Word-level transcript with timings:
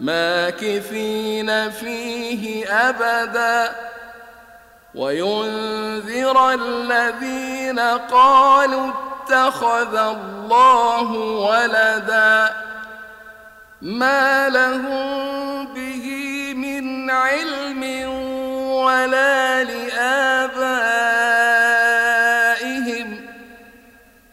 ماكثين 0.00 1.70
فيه 1.70 2.66
أبدا 2.88 3.72
وينذر 4.94 6.54
الذين 6.54 7.78
قالوا 8.10 8.92
اتخذ 8.92 9.96
الله 9.96 11.12
ولدا 11.12 12.50
ما 13.82 14.48
لهم 14.48 15.66
به 15.74 16.04
من 16.56 17.10
علم 17.10 18.08
ولا 18.70 19.64
لآبائهم 19.64 21.17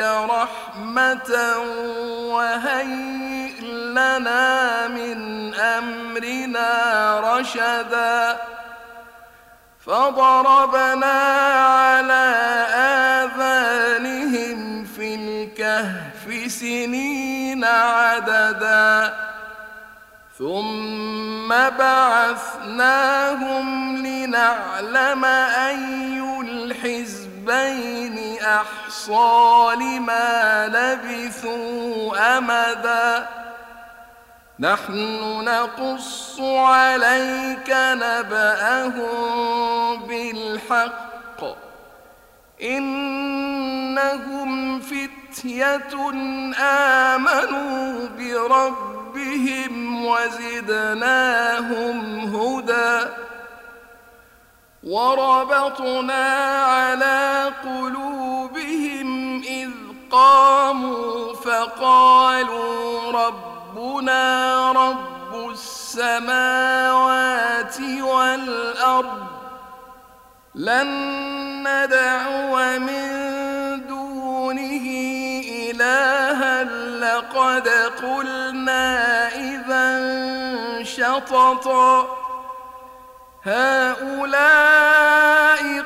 رحمة 0.00 1.58
وهيئ 2.34 3.60
لنا 3.94 4.88
من 4.88 5.54
أمرنا 5.54 7.20
رشدا 7.20 8.40
فضربنا 9.86 11.12
على 11.66 12.34
آذانهم 13.24 14.84
في 14.84 15.14
الكهف 15.14 16.52
سنين 16.52 17.64
عددا 17.64 19.14
ثم 20.38 21.48
بعثناهم 21.78 23.16
لنعلم 23.96 25.24
أي 25.24 26.20
الحزبين 26.40 28.36
أحصى 29.00 29.76
لما 29.80 30.68
لبثوا 30.68 32.38
أمدا. 32.38 33.28
نحن 34.60 34.94
نقص 35.44 36.40
عليك 36.40 37.70
نبأهم 37.76 39.16
بالحق. 40.06 41.40
إنهم 42.62 44.50
فتية 44.80 46.10
آمنوا 46.60 48.08
بربهم 48.18 50.04
وزدناهم 50.06 51.98
هدى. 52.36 53.06
وربطنا 54.82 56.24
على 56.64 57.50
قلوبهم 57.64 58.89
قاموا 60.10 61.34
فقالوا 61.34 63.12
ربنا 63.12 64.72
رب 64.72 65.50
السماوات 65.50 67.00
والأرض 68.00 69.26
لن 70.54 70.88
ندعو 71.68 72.78
من 72.78 73.10
دونه 73.86 74.86
إلها 75.70 76.64
لقد 77.00 77.68
قلنا 78.02 79.28
إذا 79.28 80.00
شططا 80.84 82.06
هؤلاء 83.44 85.00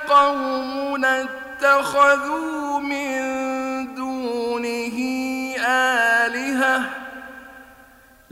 قومنا 0.08 1.22
اتخذوا 1.22 2.80
من 2.80 3.43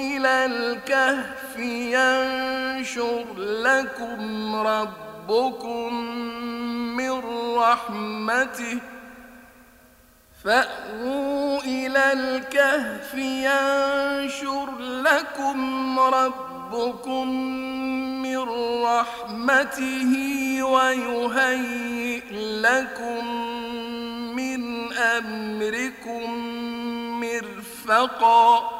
إلى 0.00 0.46
الكهف 0.46 1.58
ينشر 1.58 3.24
لكم 3.38 4.54
ربكم 4.56 5.94
من 6.96 7.20
رحمته. 7.56 8.78
فأووا 10.44 11.60
إلى 11.60 12.12
الكهف 12.12 13.14
ينشر 13.14 14.78
لكم 14.78 15.98
ربكم 16.00 17.28
من 18.22 18.38
رحمته 18.84 20.12
ويهيئ 20.62 22.24
لكم 22.60 23.24
من 24.36 24.92
أمركم 24.92 26.34
مرفقا. 27.20 28.79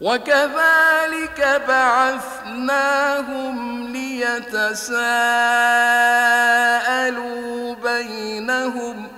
وكذلك 0.00 1.62
بعثناهم 1.68 3.56
ليتساءلوا 3.92 4.94
بينهم. 7.74 9.08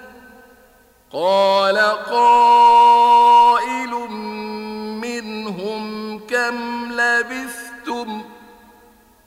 قال 1.12 1.78
قائل 2.10 3.90
منهم 5.00 6.18
كم 6.26 6.92
لبثتم؟ 6.92 8.24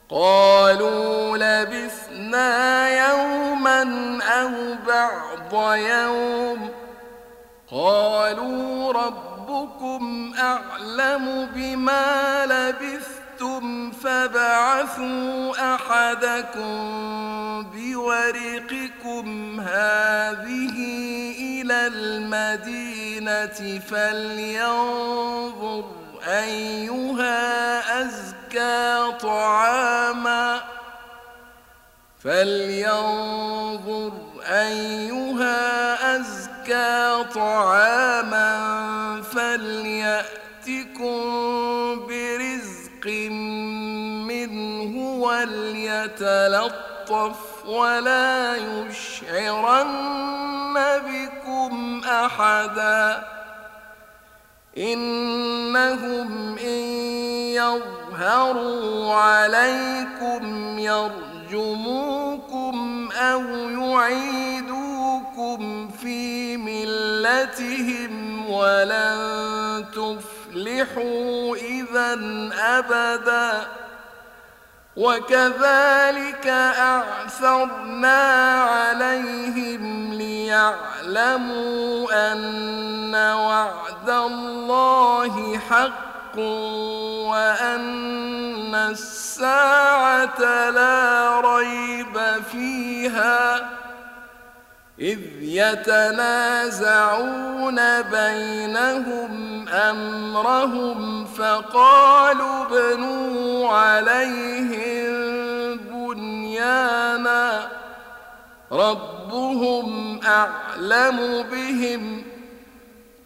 قالوا 0.10 1.38
لبثنا 1.38 2.90
يوما 2.90 3.82
أو 4.24 4.52
بعض 4.88 5.76
يوم. 5.76 6.70
قالوا 7.72 8.94
ربكم 9.56 10.34
أعلم 10.40 11.50
بما 11.56 12.46
لبثتم 12.46 13.92
فبعثوا 13.92 15.76
أحدكم 15.76 16.76
بورقكم 17.74 19.60
هذه 19.60 20.76
إلى 21.40 21.88
المدينة 21.88 23.80
فلينظر 23.90 25.86
أيها 26.28 27.80
أزكى 28.02 29.12
طعاما 29.22 30.62
فلينظر 32.24 34.14
أيها 34.48 36.16
أزكى 36.16 36.55
طعاما 37.36 38.52
فليأتكم 39.22 41.16
برزق 42.08 43.06
منه 44.28 44.94
وليتلطف 45.20 46.56
ولا 47.66 48.56
يشعرن 48.56 49.94
بكم 51.06 52.02
أحدا 52.06 53.24
إنهم 54.78 56.58
إن 56.58 56.84
يظهروا 57.56 59.14
عليكم 59.14 60.80
يرجموكم 60.80 62.26
أو 63.12 63.42
يعيدوكم 65.36 65.90
في 65.90 66.58
ملتهم 66.58 68.50
ولن 68.50 69.86
تفلحوا 69.92 71.56
إذا 71.56 72.20
أبدا. 72.60 73.68
وكذلك 74.96 76.48
أعثرنا 76.78 78.24
عليهم 78.64 80.14
ليعلموا 80.14 82.08
أن 82.32 83.16
وعد 83.16 84.10
الله 84.10 85.58
حق 85.58 86.38
وأن 87.28 88.76
الساعة 88.76 90.70
لا 90.70 91.42
ريب 91.42 92.20
فيها. 92.52 93.85
إذ 95.00 95.20
يتنازعون 95.42 96.82
بينهم 98.02 99.66
أمرهم 99.70 101.26
فقالوا 101.26 102.66
ابنوا 102.66 103.70
عليهم 103.70 105.16
بنيانا 105.78 107.68
ربهم 108.72 110.20
أعلم 110.26 111.46
بهم 111.52 112.24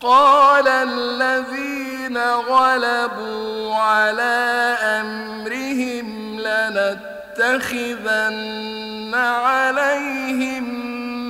قال 0.02 0.68
الذين 0.68 2.18
غلبوا 2.28 3.76
على 3.76 4.76
أمرهم 4.82 6.40
لنتخذن 7.40 8.10
عليهم 9.16 10.89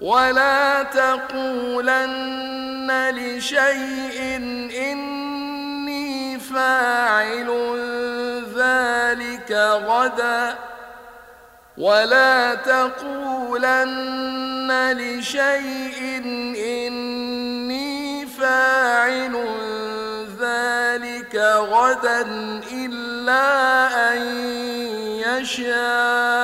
ولا 0.00 0.82
تقولن 0.82 2.90
لشيء 3.10 4.36
إني 4.92 6.38
فاعل 6.38 7.48
ذلك 8.56 9.52
غدا. 9.86 10.54
ولا 11.78 12.54
تقولن 12.54 14.12
لشيء 14.98 16.22
إني 16.88 18.26
فاعل 18.26 19.34
ذلك 20.40 21.36
غدا 21.58 22.20
إلا 22.72 23.42
أن 24.12 24.18
يشاء. 25.18 26.43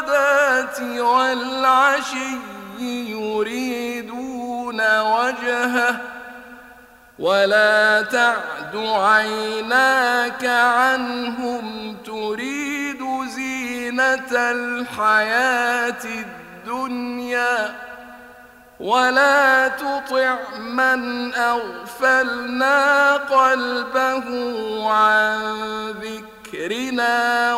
بالغداة 0.00 1.02
والعشي 1.02 2.38
يريدون 3.10 4.80
وجهه 5.00 6.00
ولا 7.18 8.02
تعد 8.02 8.76
عيناك 8.76 10.44
عنهم 10.44 11.96
تريد 12.06 13.02
زينة 13.28 14.32
الحياة 14.32 16.04
الدنيا 16.04 17.74
ولا 18.80 19.68
تطع 19.68 20.36
من 20.58 21.34
أغفلنا 21.34 23.12
قلبه 23.16 24.26
عن 24.90 25.94
ذكرنا 26.52 27.54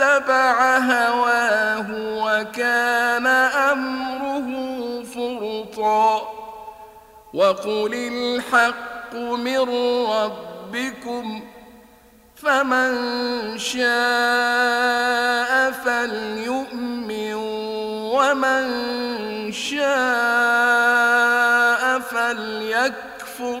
واتبع 0.00 0.78
هواه 0.78 1.86
وكان 2.24 3.26
أمره 3.26 4.48
فرطا. 5.04 6.22
وقل 7.34 7.94
الحق 7.94 9.14
من 9.14 9.60
ربكم 10.10 11.42
فمن 12.36 12.92
شاء 13.58 13.90
فليؤمن 15.70 17.34
ومن 18.14 18.64
شاء 19.52 19.90
فليكفر. 22.00 23.60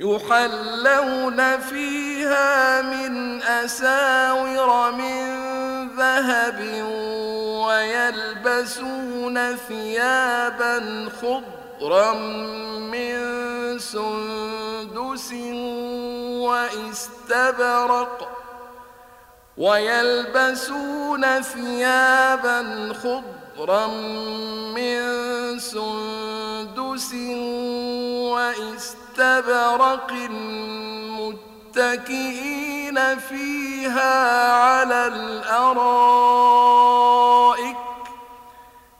يحلون 0.00 1.60
فيها 1.60 2.82
من 2.82 3.42
أساور 3.42 4.92
من 4.92 5.40
ذهب 5.96 6.84
ويلبسون 7.66 9.56
ثيابا 9.56 11.08
خضرا 11.20 12.12
من 12.92 13.18
سندس 13.78 15.32
واستبرق 16.48 18.28
ويلبسون 19.58 21.42
ثيابا 21.42 22.92
خضرا 23.02 23.86
من 24.76 25.00
سندس 25.58 27.14
واستبرق 28.32 28.99
متكئين 31.70 33.18
فيها 33.18 34.52
على 34.52 35.06
الأرائك. 35.06 35.90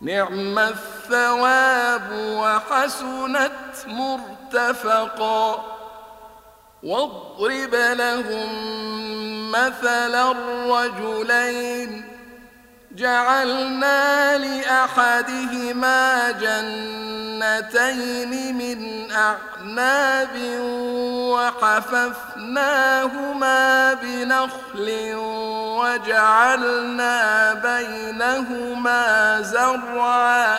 نعم 0.01 0.59
الثواب 0.59 2.11
وحسنت 2.13 3.87
مرتفقا. 3.87 5.65
واضرب 6.83 7.75
لهم 7.75 8.51
مثل 9.51 10.15
الرجلين 10.15 12.10
جعلنا 12.93 14.39
لأحدهما 14.39 16.31
جنتين 16.31 18.33
من 18.59 19.09
أعناب 19.13 20.61
وحففناهما 21.81 23.95
بنخل 23.95 25.15
وجعلنا 25.81 27.55
بينهما 27.55 29.41
زرعا. 29.41 30.59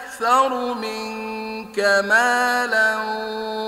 أكثر 0.21 0.73
منك 0.73 1.79
مالا 1.79 2.97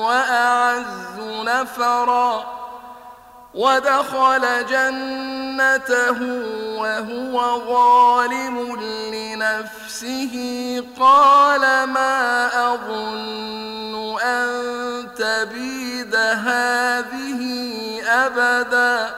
وأعز 0.05 1.19
نفرا 1.45 2.45
ودخل 3.53 4.65
جنته 4.69 6.19
وهو 6.77 7.59
ظالم 7.67 8.79
لنفسه 9.13 10.33
قال 10.99 11.83
ما 11.83 12.47
أظن 12.73 14.19
أن 14.21 14.49
تبيد 15.15 16.15
هذه 16.15 17.41
أبدا 18.07 19.15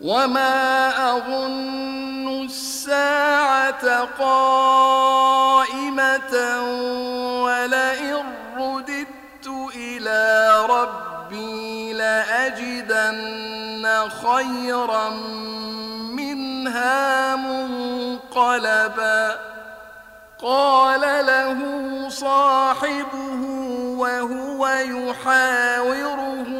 وما 0.00 0.88
أظن 1.16 2.09
الساعة 2.30 4.04
قائمة 4.18 5.54
ولئن 7.42 8.24
رددت 8.58 9.46
إلى 9.76 10.20
ربي 10.70 11.92
لأجدن 11.92 13.88
خيرا 14.08 15.10
منها 16.14 17.36
منقلبا. 17.36 19.24
قال 20.42 21.00
له 21.26 21.58
صاحبه 22.08 23.42
وهو 23.98 24.68
يحاوره 24.68 26.59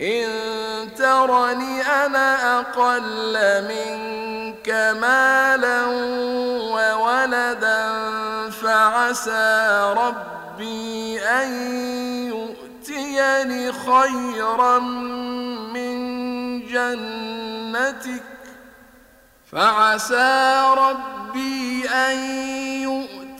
إن 0.00 0.28
ترني 0.94 1.82
أنا 1.82 2.58
أقل 2.58 3.38
منك 3.68 4.68
مالا 5.00 5.86
وولدا 6.74 7.90
فعسى 8.50 9.94
ربي 9.96 11.20
أن 11.20 11.52
يؤتيني 12.26 13.72
خيرا 13.72 14.78
من 15.74 15.96
جنتك 16.66 18.22
فعسى 19.52 20.62
ربي 20.76 21.88
أن 21.88 22.18
يؤتيني 22.82 23.13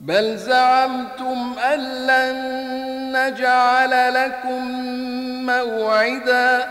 بل 0.00 0.36
زعمتم 0.36 1.56
أن 1.72 2.06
لن 2.06 2.36
نجعل 3.16 4.14
لكم 4.14 4.64
موعدا. 5.46 6.68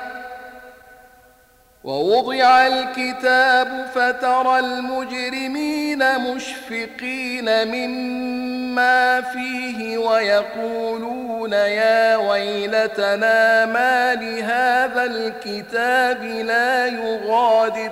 ووضع 1.84 2.68
الكتاب 2.68 3.88
فترى 3.96 4.60
المجرمين 4.60 6.20
مشفقين 6.20 7.68
مما 7.68 9.22
فيه 9.22 9.98
ويقولون 9.98 11.54
يا 11.54 12.16
ويلتنا 12.16 13.66
ما 13.66 14.16
لهذا 14.16 15.04
الكتاب 15.04 16.24
لا 16.24 16.86
يغادر. 16.86 17.92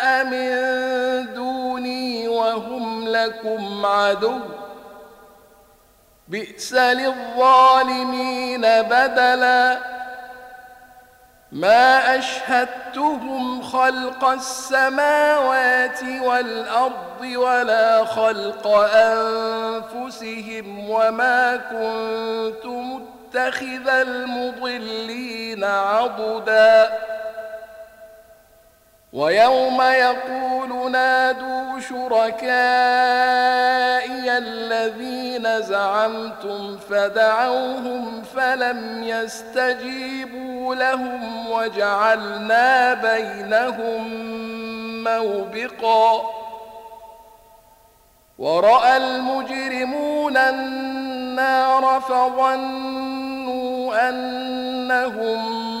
وهم 2.51 3.07
لكم 3.07 3.85
عدو 3.85 4.39
بئس 6.27 6.73
للظالمين 6.73 8.61
بدلا 8.61 9.77
ما 11.51 12.17
اشهدتهم 12.19 13.61
خلق 13.61 14.25
السماوات 14.25 16.03
والارض 16.03 17.21
ولا 17.21 18.05
خلق 18.05 18.67
انفسهم 18.93 20.89
وما 20.89 21.55
كنت 21.57 22.65
متخذ 22.65 23.87
المضلين 23.87 25.63
عضدا 25.63 26.91
ويوم 29.13 29.81
يقول 29.81 30.91
نادوا 30.91 31.79
شركائي 31.79 32.37
الذين 34.37 35.61
زعمتم 35.61 36.77
فدعوهم 36.77 38.23
فلم 38.35 39.03
يستجيبوا 39.03 40.75
لهم 40.75 41.49
وجعلنا 41.49 42.93
بينهم 42.93 44.07
موبقا 45.03 46.21
ورأى 48.37 48.97
المجرمون 48.97 50.37
النار 50.37 52.01
فظنوا 52.01 54.09
أنهم 54.09 55.80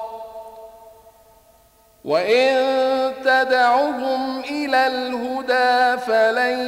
وإن 2.05 2.53
تدعهم 3.25 4.39
إلى 4.39 4.87
الهدى 4.87 6.01
فلن 6.01 6.59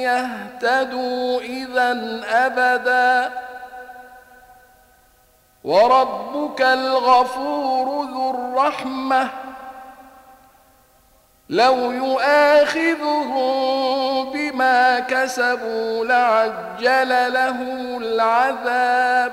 يهتدوا 0.00 1.40
إذا 1.40 2.20
أبدا 2.30 3.32
وربك 5.64 6.62
الغفور 6.62 8.04
ذو 8.04 8.30
الرحمة 8.30 9.28
لو 11.48 11.90
يؤاخذهم 11.92 13.38
بما 14.32 15.00
كسبوا 15.00 16.04
لعجل 16.04 17.32
لهم 17.32 18.02
العذاب 18.02 19.32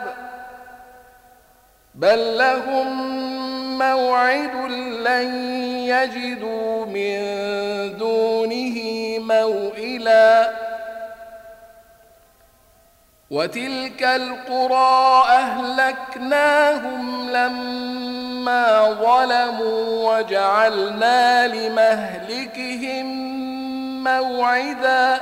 بل 1.95 2.37
لهم 2.37 3.15
موعد 3.77 4.55
لن 5.07 5.33
يجدوا 5.87 6.85
من 6.85 7.17
دونه 7.97 8.77
موئلا. 9.19 10.51
وتلك 13.31 14.03
القرى 14.03 15.23
أهلكناهم 15.29 17.29
لما 17.29 18.89
ظلموا 18.89 20.17
وجعلنا 20.17 21.47
لمهلكهم 21.47 23.05
موعدا. 24.03 25.21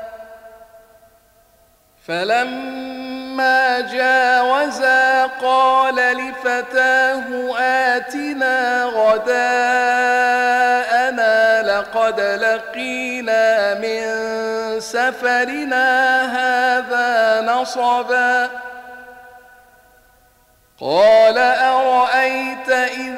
فلما 2.11 3.79
جاوزا 3.79 5.25
قال 5.25 5.95
لفتاه 5.95 7.23
آتنا 7.59 8.83
غداءنا 8.83 9.71
لقد 11.63 12.19
لقينا 12.21 13.73
من 13.73 14.01
سفرنا 14.79 15.87
هذا 16.37 17.41
نصبا 17.41 18.49
قال 20.81 21.37
أرأيت 21.37 22.69
إذ 22.69 23.10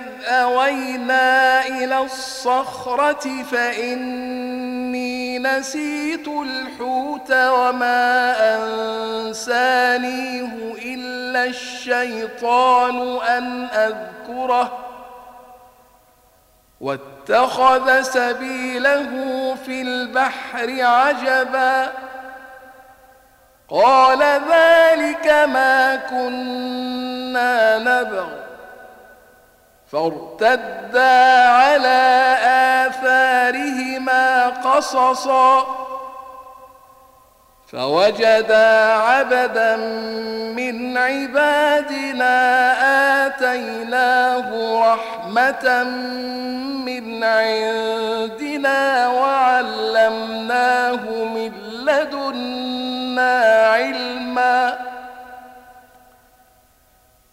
أوينا 0.43 1.67
إلى 1.67 1.97
الصخرة 1.99 3.43
فإني 3.51 5.39
نسيت 5.39 6.27
الحوت 6.27 7.31
وما 7.31 8.35
أنسانيه 9.25 10.49
إلا 10.85 11.45
الشيطان 11.45 13.17
أن 13.21 13.65
أذكره 13.65 14.77
واتخذ 16.81 18.01
سبيله 18.01 19.09
في 19.65 19.81
البحر 19.81 20.81
عجبا 20.81 21.91
قال 23.69 24.19
ذلك 24.51 25.27
ما 25.27 25.95
كنا 25.95 27.77
نبغ 27.77 28.42
فارتدا 29.93 31.47
على 31.49 32.35
آثارهما 32.87 34.49
قصصا 34.49 35.65
فوجدا 37.71 38.93
عبدا 38.93 39.75
من 40.55 40.97
عبادنا 40.97 42.35
آتيناه 43.25 44.49
رحمة 44.93 45.83
من 46.85 47.23
عندنا 47.23 49.07
وعلمناه 49.07 51.03
من 51.35 51.51
لدنا 51.85 53.41
علما. 53.73 54.92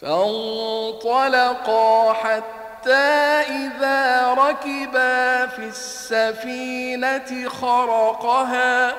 فانطلقا 0.00 2.12
حتى 2.12 2.92
إذا 3.48 4.34
ركبا 4.34 5.46
في 5.46 5.58
السفينة 5.58 7.48
خرقها. 7.48 8.92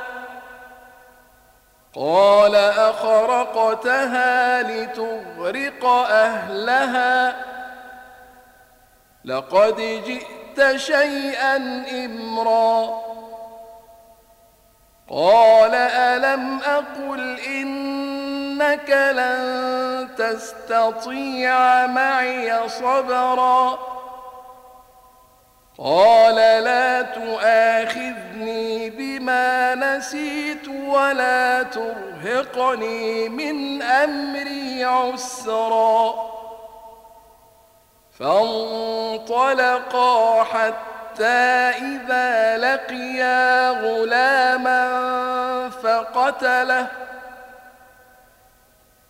قال 1.96 2.56
أخرقتها 2.56 4.64
لتغرق 4.64 5.86
أهلها. 6.10 7.36
لقد 9.26 9.76
جئت 10.06 10.76
شيئا 10.76 11.56
إمرا. 12.06 13.00
قال 15.10 15.76
ألم 15.76 16.60
أقل 16.60 17.40
إنك 18.62 18.90
لن 18.90 20.10
تستطيع 20.18 21.88
معي 21.88 22.70
صبرا. 22.70 23.80
قال 25.78 26.36
لا 26.36 27.02
تؤاخذني 27.02 28.90
بما 28.90 29.76
نسيت 29.76 30.68
ولا 30.68 31.64
ترهقني 31.64 33.30
من 33.30 33.82
أمري 33.82 34.84
عسرا. 34.84 36.16
فانطلقا 38.20 39.74
حتى 40.44 41.24
إذا 41.24 42.58
لقيا 42.58 43.70
غلاما 43.70 45.00
فقتله. 45.84 47.09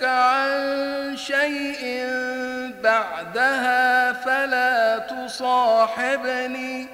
سألتك 0.00 0.04
عن 0.04 1.16
شيء 1.16 2.06
بعدها 2.82 4.12
فلا 4.12 4.98
تصاحبني. 4.98 6.86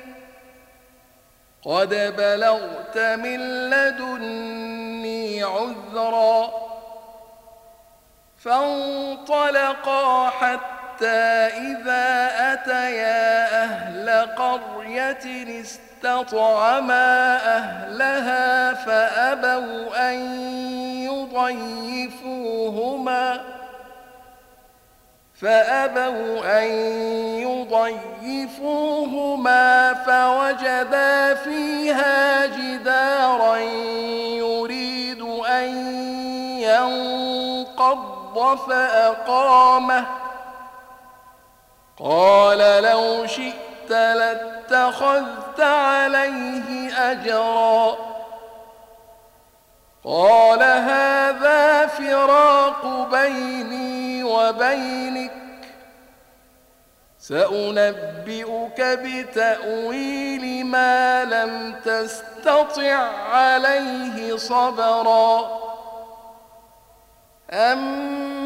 قد 1.63 1.89
بلغت 2.19 2.99
من 2.99 3.71
لدني 3.71 5.43
عذرا 5.43 6.51
فانطلقا 8.39 10.31
حتى 10.31 11.27
إذا 11.57 12.31
أتيا 12.53 13.63
أهل 13.65 14.11
قرية 14.37 15.45
استطعما 16.07 17.37
أهلها 17.57 18.75
فأبوا 18.75 20.11
أن 20.11 20.19
يضيفوهما 22.15 23.41
فأبوا 25.41 26.59
أن 26.63 26.69
يضيفوهما 28.23 29.15
فوجدا 29.95 31.35
فيها 31.35 32.47
جدارا 32.47 33.57
يريد 34.37 35.23
أن 35.49 35.69
ينقض 36.61 38.59
فأقامه 38.69 40.05
قال 41.99 42.83
لو 42.83 43.27
شئت 43.27 43.76
لاتخذت 43.91 45.61
عليه 45.61 46.93
أجرا. 47.13 47.97
قال 50.05 50.63
هذا 50.63 51.87
فراق 51.87 53.09
بيني 53.11 54.25
وبينك. 54.25 55.33
سأنبئك 57.19 58.81
بتأويل 58.81 60.67
ما 60.67 61.25
لم 61.25 61.75
تستطع 61.85 62.95
عليه 63.33 64.37
صبرا. 64.37 65.51
أما 67.51 68.46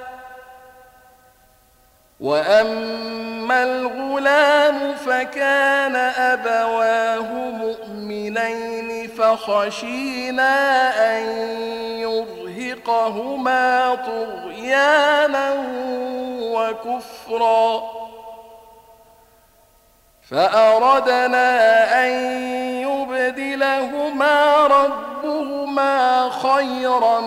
واما 2.21 3.63
الغلام 3.63 4.95
فكان 4.95 5.95
ابواه 5.95 7.31
مؤمنين 7.51 9.07
فخشينا 9.07 10.53
ان 11.17 11.23
يرهقهما 11.99 13.95
طغيانا 13.95 15.53
وكفرا 16.41 17.83
فأردنا 20.31 21.47
أن 22.05 22.11
يبدلهما 22.81 24.67
ربهما 24.67 26.29
خيرا 26.29 27.19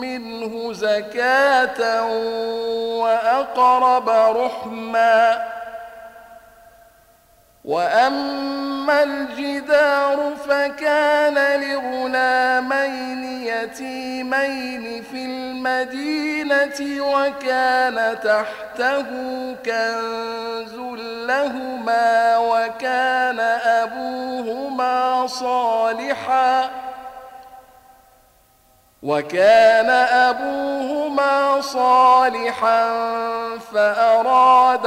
منه 0.00 0.72
زكاة 0.72 2.06
وأقرب 2.98 4.08
رحما 4.36 5.38
وأما 7.64 9.02
الجدار 9.02 10.32
فكان 10.48 11.60
لغلامين 11.60 13.24
يتيمين 13.46 15.02
في 15.02 15.24
المدينة 15.24 17.06
وكان 17.14 18.18
تحته 18.24 19.06
كنز 19.64 20.74
لهما 21.28 22.38
وكان 22.38 23.40
أبوهما 23.40 25.26
صالحاً 25.26 26.70
وكان 29.02 29.90
أبوهما 30.30 31.60
صالحا 31.60 32.92
فأراد 33.72 34.86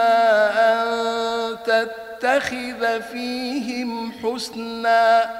أن 0.00 1.56
تتخذ 1.64 3.02
فيهم 3.02 4.12
حسنا. 4.12 5.30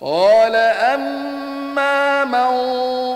قال 0.00 0.56
أما 0.56 2.24
من 2.24 2.50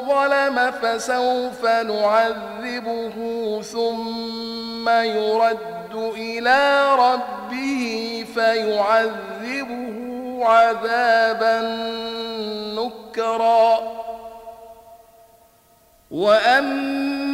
ظلم 0.09 0.71
فسوف 0.71 1.65
نعذبه 1.65 3.17
ثم 3.63 4.89
يرد 4.89 5.95
إلى 5.95 6.95
ربه 6.95 8.27
فيعذبه 8.35 9.95
عذابا 10.45 11.61
نكرا. 12.75 13.79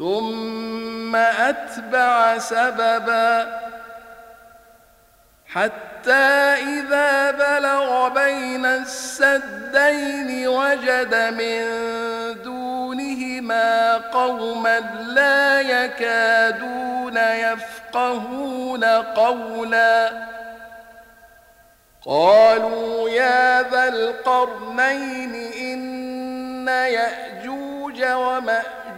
ثم 0.00 1.16
أتبع 1.16 2.38
سببا 2.38 3.60
حتى 5.46 6.12
إذا 6.56 7.30
بلغ 7.30 8.08
بين 8.08 8.66
السدين 8.66 10.48
وجد 10.48 11.14
من 11.14 11.62
دونهما 12.42 13.96
قوما 13.96 14.80
لا 15.06 15.60
يكادون 15.60 17.16
يفقهون 17.16 18.84
قولا 18.84 20.10
قالوا 22.06 23.10
يا 23.10 23.62
ذا 23.62 23.88
القرنين 23.88 25.34
إن 25.52 26.68
يأجوج 26.68 28.02
ومأجوج 28.02 28.89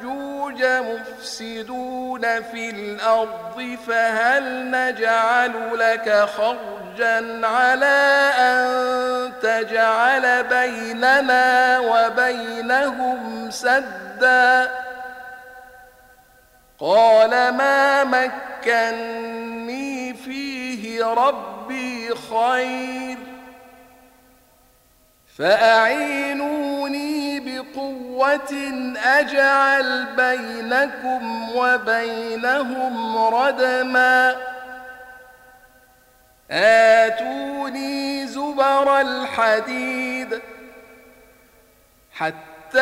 مفسدون 1.23 2.43
في 2.43 2.71
الأرض 2.71 3.79
فهل 3.87 4.71
نجعل 4.71 5.79
لك 5.79 6.29
خرجا 6.37 7.47
على 7.47 8.31
أن 8.39 9.33
تجعل 9.43 10.45
بيننا 10.45 11.79
وبينهم 11.79 13.51
سدا؟ 13.51 14.71
قال 16.79 17.31
ما 17.31 18.05
مكني 18.05 19.35
فيه 20.15 21.05
ربي 21.05 22.15
خير. 22.15 23.19
فأعينوني 25.39 26.72
بقوة 27.75 28.73
أجعل 29.05 30.07
بينكم 30.17 31.49
وبينهم 31.57 33.17
ردما 33.35 34.37
آتوني 36.51 38.27
زبر 38.27 39.01
الحديد 39.01 40.41
حتى 42.13 42.81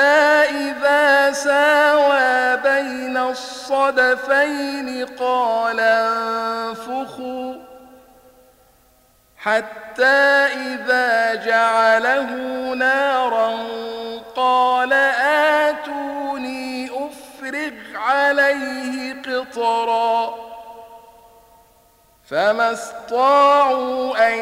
إذا 0.50 1.32
ساوى 1.32 2.56
بين 2.56 3.16
الصدفين 3.16 5.06
قال 5.06 5.80
انفخوا 5.80 7.69
حتى 9.42 10.46
إذا 10.46 11.34
جعله 11.34 12.30
نارا 12.74 13.56
قال 14.36 14.92
آتوني 15.72 16.86
أفرغ 16.86 17.72
عليه 17.94 19.22
قطرا. 19.22 20.34
فما 22.30 22.72
استطاعوا 22.72 24.28
أن 24.28 24.38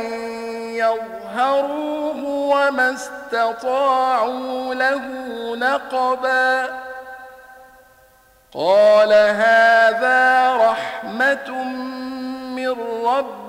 يظهروه 0.75 2.25
وما 2.25 2.93
استطاعوا 2.95 4.75
له 4.75 5.03
نقبا. 5.57 6.69
قال 8.55 9.13
هذا 9.13 10.57
رحمة 10.57 11.65
من 12.57 12.77
ربي 13.05 13.48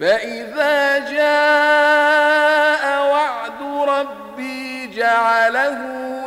فإذا 0.00 0.98
جاء 0.98 2.84
وعد 3.10 3.62
ربي 3.88 4.86
جعله 4.86 5.78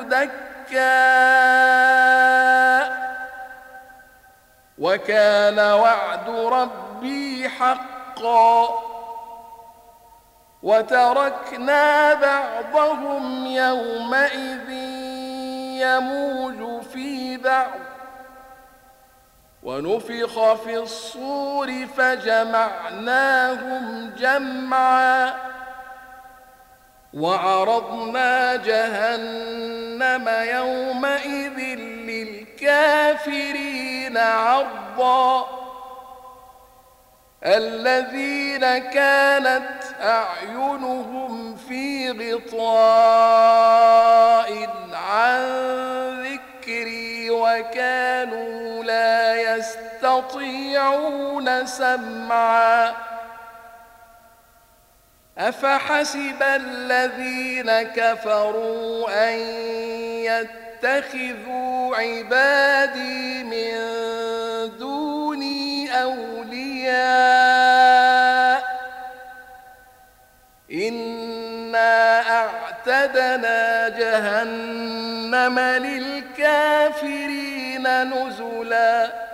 دكا 0.04 1.18
وكان 4.78 5.60
وعد 5.60 6.30
ربي 6.30 7.50
حقا 7.50 8.70
وتركنا 10.64 12.14
بعضهم 12.14 13.46
يومئذ 13.46 14.70
يموج 15.82 16.82
في 16.84 17.38
بعض 17.38 17.87
ونفخ 19.68 20.54
في 20.54 20.78
الصور 20.78 21.88
فجمعناهم 21.98 23.44
جمعا 24.18 25.34
وعرضنا 27.14 28.56
جهنم 28.56 30.30
يومئذ 30.30 31.60
للكافرين 32.60 34.18
عرضا 34.18 35.48
الذين 37.46 38.78
كانت 38.78 39.82
أعينهم 40.02 41.56
في 41.56 42.12
غطاء 42.12 43.08
عن 44.94 45.78
وكانوا 47.44 48.84
لا 48.84 49.36
يستطيعون 49.56 51.08
سمعا. 51.66 52.94
أفحسب 55.38 56.44
الذين 56.44 57.82
كفروا 57.82 59.30
أن 59.30 59.38
يتخذوا 60.84 61.96
عبادي 61.96 63.44
من 63.44 63.78
دوني 64.78 66.04
أولياء؟ 66.04 67.38
إنا 70.72 71.17
أعتدنا 72.22 73.90
جهنم 73.90 75.60
للكافرين 75.60 77.34
نزلاً. 78.14 79.28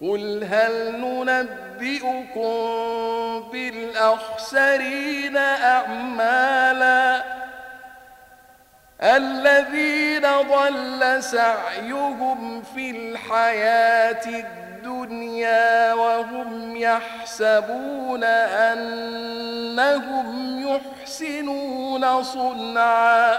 قل 0.00 0.44
هل 0.44 1.00
ننبئكم 1.00 2.50
بالأخسرين 3.52 5.36
أعمالا؟ 5.36 7.22
الذين 9.02 10.22
ضل 10.22 11.22
سعيهم 11.22 12.62
في 12.62 12.90
الحياة 12.90 14.26
الدنيا 14.26 14.73
وهم 15.94 16.76
يحسبون 16.76 18.24
أنهم 18.24 20.28
يحسنون 20.68 22.22
صنعا. 22.22 23.38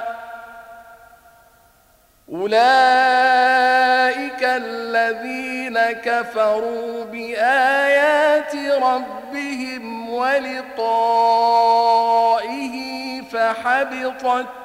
أولئك 2.31 2.55
الذين 4.43 5.79
كفروا 5.79 7.05
بآيات 7.05 8.55
ربهم 8.55 10.09
ولقائه 10.09 11.45
فحبطت 13.21 14.64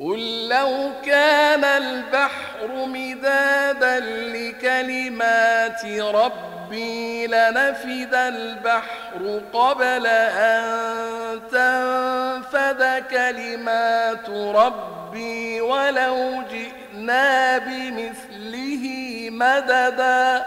قل 0.00 0.48
لو 0.48 0.90
كان 1.04 1.64
البحر 1.64 2.86
مدادا 2.86 4.00
لكلمات 4.00 5.84
ربي 5.86 7.26
لنفد 7.26 8.14
البحر 8.14 9.40
قبل 9.52 10.06
أن 10.06 11.40
تنفد 11.50 13.04
كلمات 13.10 14.28
ربي 14.30 15.60
ولو 15.60 16.42
جئنا 16.50 17.58
بمثله 17.58 18.84
مددا 19.30 20.46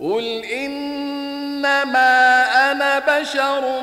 قل 0.00 0.44
إنما 0.44 2.10
أنا 2.70 2.98
بشر 2.98 3.82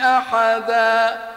أحداً 0.00 1.31